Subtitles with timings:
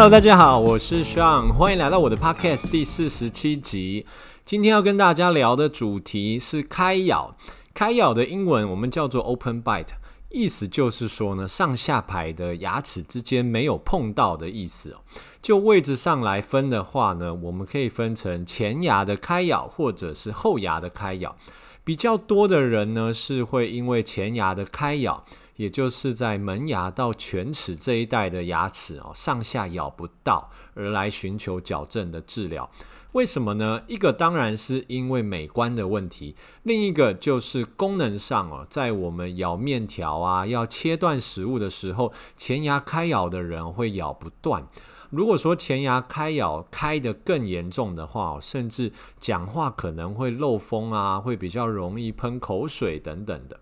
[0.00, 4.06] Hello，大家好，我是 Sean，欢迎来到我的 Podcast 第四十七集。
[4.46, 7.36] 今天要跟大家聊的主题是开咬。
[7.74, 9.90] 开咬的英文我们叫做 Open Bite，
[10.30, 15.02] 意思就是说呢，上下排的牙齿之间没有碰到的意思哦。
[15.42, 21.36] 就位置上来分的话呢，我们可以分成前牙的开咬或者是后牙的开咬。
[21.84, 25.22] 比较多的人呢是会因为前牙的开咬。
[25.60, 32.70] 也就是在门牙到犬齿这一带的牙齿哦，上下咬不到，而来寻求矫正的治疗。
[33.12, 33.82] 为什么呢？
[33.86, 44.66] 一个当然是因为美观的问题，另一个就是功能上哦，在我们咬面条啊，要切断食物的时候，前牙开咬的人会咬不断。
[45.10, 53.60] 如果说前牙开咬开得更严重的话，甚至讲话可能会漏风啊，会比较容易喷口水等等的。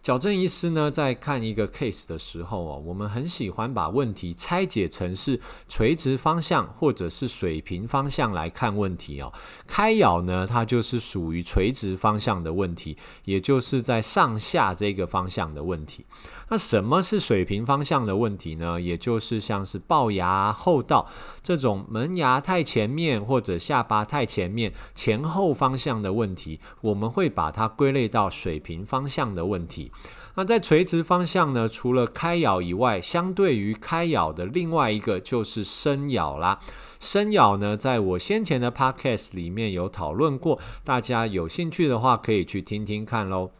[0.00, 9.30] 矫正医师呢，在看一个 case 的时候哦，我们很喜欢把问题拆解成是垂直方向或者是水平方向来看问题哦。
[9.66, 16.06] 开咬呢，它就是属于垂直方向的问题，也就是在上下这个方向的问题。
[16.50, 18.80] 那什么是水平方向的问题呢？
[18.80, 21.06] 也就是像是龅牙、后道
[21.42, 29.87] 这种门牙太前面或者下巴太前面、前后方向的问题，我们会把它归类到水平方向的问题。
[30.34, 36.60] 那在垂直方向呢，除了开咬以外，相对于开咬的另外一个就是深咬啦。
[37.00, 43.50] 深咬呢，在我先前的 podcast 里面有讨论过，大家有兴趣的话可以去听听看喽。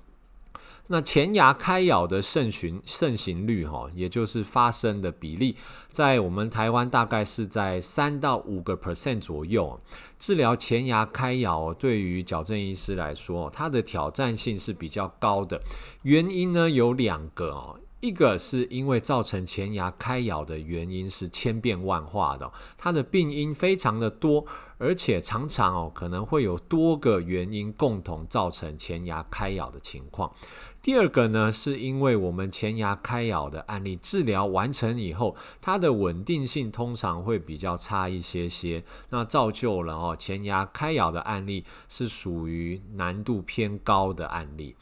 [0.90, 5.54] 那前牙开咬的盛行盛行率，哈，也就是发生的比例，
[5.90, 9.78] 在我们台湾大概是在三到五个 percent 左右。
[10.18, 15.60] 治疗前牙开咬，对于矫正医师来说，它的挑战性是比较高的。
[16.02, 17.78] 原因呢有两个哦。
[18.00, 24.46] 一个是因为造成前牙开咬的原因是千变万化的，它的病因非常的多，
[24.78, 30.32] 而且常常哦可能会有多个原因共同造成前牙开咬的情况。
[30.80, 44.76] 第二个呢，是因为我们前牙开咬的案例治疗完成以后，它的稳定性通常会比较差一些些，那造就了哦前牙开咬的案例是属于难度偏高的案例。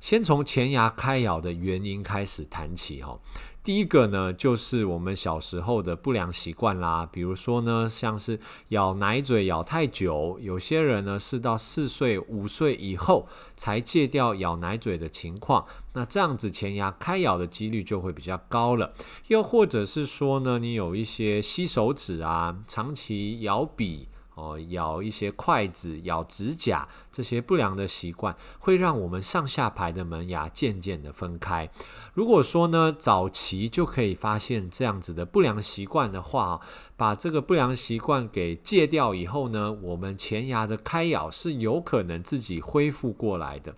[0.00, 3.18] 先从前牙开咬的原因开始谈起哈。
[3.64, 18.94] 第一个呢，就是我们小时候的不良习惯啦，比如说呢，像是咬奶嘴咬太久，有些人呢是到四岁、五岁以后才戒掉咬奶嘴的情况，那这样子前牙开咬的几率就会比较高了。
[19.26, 24.08] 又或者是说呢，你有一些吸手指啊，长期咬笔。
[24.38, 31.68] 哦，咬一些筷子、咬指甲这些不良的习惯，会让我们上下排的门牙渐渐的分开。
[32.14, 36.60] 如果说呢，早期就可以发现这样子的不良习惯的话，
[36.96, 43.74] 把这个不良习惯给戒掉以后呢，我们前牙的开咬是有可能自己恢复过来的。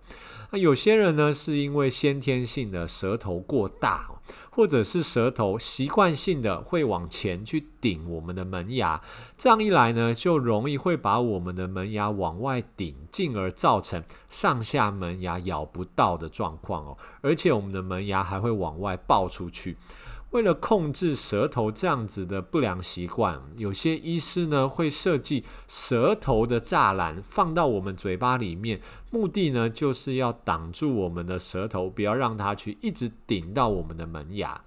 [0.51, 4.11] 那有些人呢，是因为先天性的舌头过大。
[4.51, 9.01] 或者是舌头习惯性的会往前去顶我们的门牙，
[9.37, 19.77] 这样一来呢，就容易会把我们的门牙往外顶，进而造成上下门牙咬不到的状况哦，而且我们的门牙还会往外爆出去。
[20.31, 34.61] 为了控制舌头这样子的不良习惯，有些医师呢会设计舌头的栅栏放到我们嘴巴里面，目的呢就是要挡住我们的舌头，不要让它去一直顶到我们的门牙。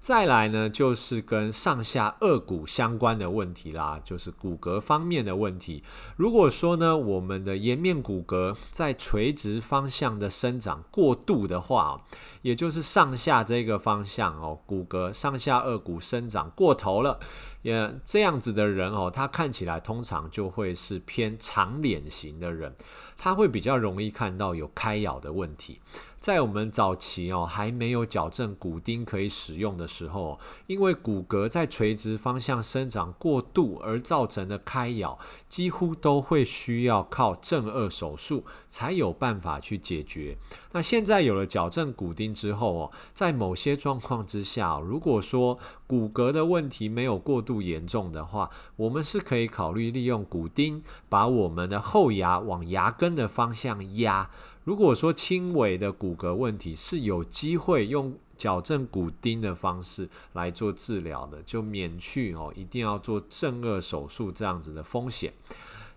[0.00, 5.84] 再来呢，就是跟上下颚骨相关的问题啦，就是骨骼方面的问题。
[6.16, 12.00] 如果说呢，我们的颜面骨骼在垂直方向的生长过度的话，
[12.40, 17.20] 也就是上下这个方向哦，骨骼上下颚骨生长过头了，
[17.62, 22.74] 也这样子的人哦，他看起来通常就会是偏长脸型的人，
[23.16, 25.80] 他会比较容易看到有开咬的问题。
[26.18, 35.18] 在我们早期哦，还没有矫正骨钉可以使用的时候，因为骨骼在垂直方向生长过度而造成的开咬，
[35.48, 40.36] 几乎都会需要靠正颚手术才有办法去解决。
[40.72, 54.30] 那现在有了矫正骨钉之后哦，在某些状况之下，如果说骨骼的问题没有过度度严重的话，我们是可以考虑利用骨钉把我们的后牙往牙根的方向压。
[54.62, 65.32] 如果说轻微的骨骼问题是有机会用矫正骨钉的方式来做治疗的，就免去哦，一定要做正颚手术这样子的风险。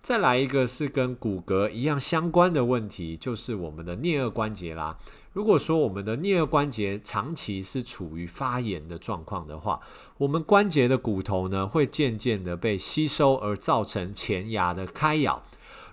[0.01, 4.97] 再来一个是跟骨骼一样相关的问题，就是我们的颞颌关节啦。
[5.33, 9.80] 如果说我们的颞颌关节长期是处于发炎的状况的话，
[10.18, 15.44] 我们关节的骨头呢会渐渐的被吸收，而造成前牙的开咬。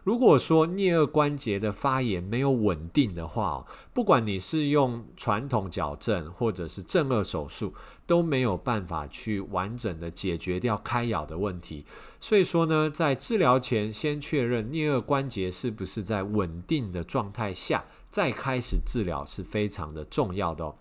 [0.04, 7.74] 如果说颞颌关节的发炎没有稳定的话，不管你是用传统矫正或者是正颚手术，
[8.06, 11.84] 都没有办法去完整的解决掉开咬的问题。
[12.18, 20.74] 所以说呢，在治疗前先确认颞颌关节是不是在稳定的状态下，再开始治疗是非常的重要的哦。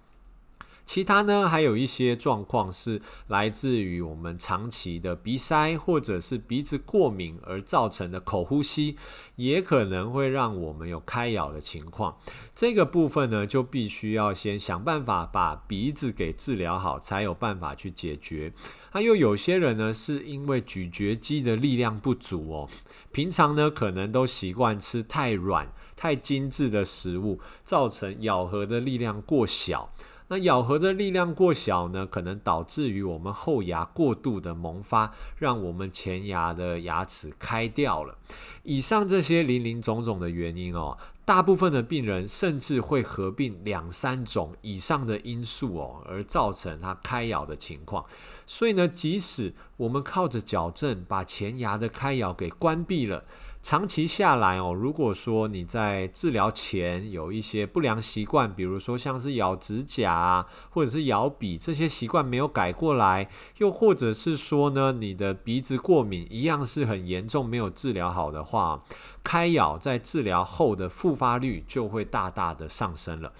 [0.85, 8.97] 其他呢，还有一些状况是来自于我们长期的鼻塞或者是鼻子过敏而造成的口呼吸，
[9.35, 12.17] 也可能会让我们有开咬的情况。
[12.55, 18.51] 这个部分呢，就必须要先想办法把鼻子给治疗好，才有办法去解决。
[18.89, 22.69] 还有有些人呢，是因为咀嚼肌的力量不足哦，
[23.11, 25.69] 平常呢可能都习惯吃太软、
[25.99, 29.91] 太精致的食物，造成咬合的力量过小。
[30.29, 38.15] 那咬合的力量过小呢，可能导致于我们后牙过度的萌发，让我们前牙的牙齿开掉了。
[38.63, 48.05] 以上这些林林总总的原因哦，大部分的病人甚至会合并两三种以上的因素哦，而造成它开咬的情况。
[48.45, 53.23] 所以呢，即使我们靠着矫正把前牙的开咬给关闭了。
[53.61, 68.81] 长期下来哦，如果说你在治疗前有一些不良习惯，比如说像是咬指甲啊，或者是咬笔这些习惯没有改过来，又或者是说呢，你的鼻子过敏一样是很严重，没有治疗好的话，
[69.23, 73.33] 开咬在治疗后的复发率就会大大的上升了。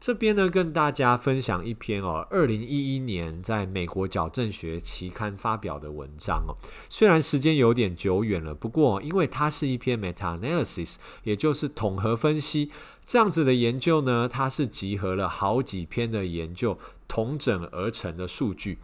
[0.00, 6.56] 这边呢，跟大家分享一篇哦，二零一一年在美国矫正学期刊发表的文章哦。
[6.88, 12.70] 虽然时间有点久远了，不过因为它是一篇 meta-analysis，也就是统合分析
[13.04, 18.78] 这样子的研究呢，它是集合了好几篇的研究统整而成的数据。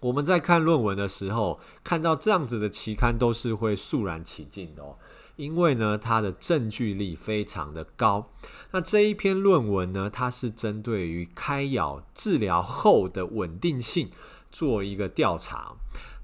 [0.00, 4.96] 我们在看论文的时候，看到这样子的期刊都是会肃然起敬的哦。
[5.40, 8.30] 因为呢，它的证据力非常的高。
[8.72, 14.10] 那这一篇论文呢，它是针对于开咬治疗后的稳定性
[14.52, 15.76] 做一个调查。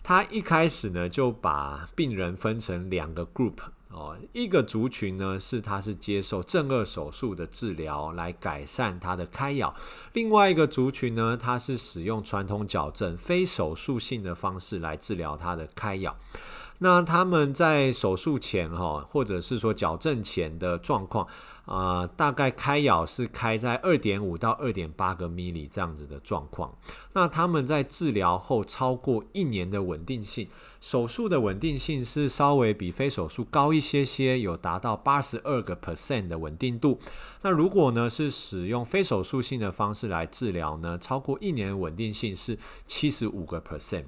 [0.02, 3.56] 他一开始呢，就把病人分成两个 group
[3.96, 9.74] 哦，一个族群呢是他是接受正颚手术的治疗来改善他的开咬，
[10.12, 16.14] 另外一个族群呢，他是使用传统矫正非手术性的方式来治疗他的开咬。
[16.80, 21.26] 那他们在手术前哈，或者是说矫正前的状况
[21.66, 26.74] 啊，大概开咬是开在二点五到二点八个 mm 这样子的状况。
[27.12, 30.48] 那他们在治疗后超过一年的稳定性，
[30.80, 37.00] 手术的稳定性是稍微比非手术高一些些，有达到八十二个 percent 的稳定度。
[37.42, 44.04] 那如果呢是使用非手术性的方式来治疗呢，超过一年的稳定性是七十五个 percent。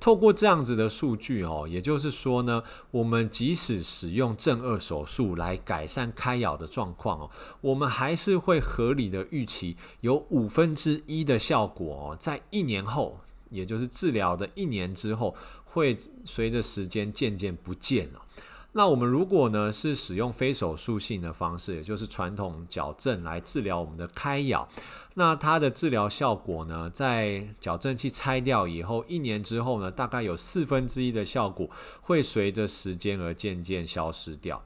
[0.00, 7.30] 透过这样子的数据哦，也就是说呢，我们即使使用正颚手术来改善开咬的状况哦，
[7.60, 13.18] 我们还是会合理的预期有五分之一的效果哦，在一年后，
[13.50, 15.34] 也就是治疗的一年之后，
[15.64, 18.22] 会随着时间渐渐不见了。
[18.72, 24.68] 那我们如果呢是使用非手术性的方式，也就是传统矫正来治疗我们的开咬，
[25.14, 31.68] 那它的治疗效果呢，在矫正器拆掉以后，一年之后呢，大概有四分之一的效果
[32.02, 34.62] 会随着时间而渐渐消失掉。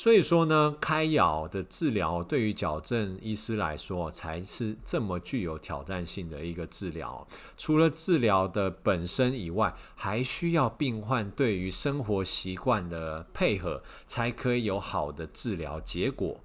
[0.00, 7.26] 所以说呢，开咬的治疗对于矫正医师来说，才是这么具有挑战性的一个治疗。
[7.56, 16.38] 除了治疗的本身以外，还需要病患对于生活习惯的配合，才可以有好的治疗结果。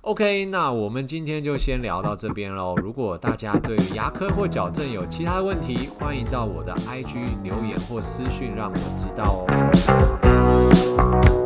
[0.00, 2.74] OK，那我们今天就先聊到这边喽。
[2.78, 11.37] 如果大家对于牙科或矫正有其他问题，欢迎到我的 IG 留言或私讯让我知道哦。